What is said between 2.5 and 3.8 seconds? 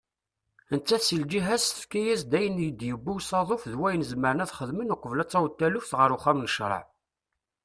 i d-yewwi usaḍuf d